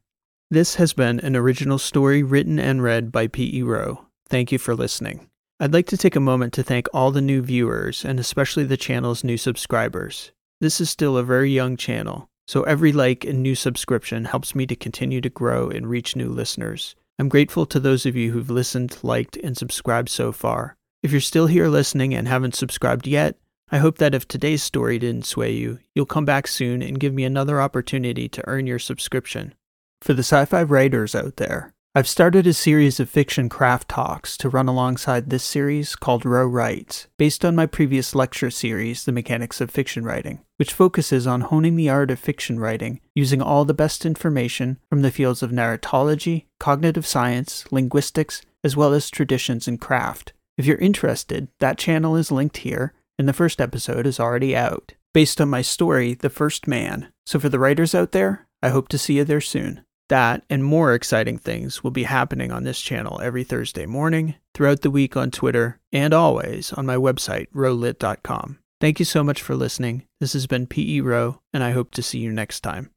[0.50, 3.62] This has been an original story written and read by P.E.
[3.62, 4.06] Rowe.
[4.28, 5.28] Thank you for listening.
[5.60, 8.76] I'd like to take a moment to thank all the new viewers and especially the
[8.76, 10.32] channel's new subscribers.
[10.60, 14.66] This is still a very young channel, so every like and new subscription helps me
[14.66, 16.96] to continue to grow and reach new listeners.
[17.20, 20.76] I'm grateful to those of you who've listened, liked, and subscribed so far.
[21.04, 23.36] If you're still here listening and haven't subscribed yet,
[23.70, 27.14] I hope that if today's story didn't sway you, you'll come back soon and give
[27.14, 29.54] me another opportunity to earn your subscription.
[30.02, 34.36] For the sci fi writers out there, I've started a series of fiction craft talks
[34.38, 39.12] to run alongside this series called Rowe Writes, based on my previous lecture series, The
[39.12, 43.64] Mechanics of Fiction Writing, which focuses on honing the art of fiction writing using all
[43.64, 49.68] the best information from the fields of narratology, cognitive science, linguistics, as well as traditions
[49.68, 50.32] and craft.
[50.58, 54.94] If you're interested, that channel is linked here, and the first episode is already out,
[55.12, 57.12] based on my story, The First Man.
[57.24, 59.84] So for the writers out there, I hope to see you there soon.
[60.08, 64.82] That and more exciting things will be happening on this channel every Thursday morning, throughout
[64.82, 68.58] the week on Twitter, and always on my website, rowelit.com.
[68.80, 70.06] Thank you so much for listening.
[70.20, 71.00] This has been P.E.
[71.00, 72.90] Rowe, and I hope to see you next time.